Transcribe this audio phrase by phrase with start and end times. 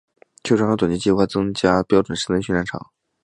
[0.43, 2.91] 球场有短期计划增加标准室内训练场。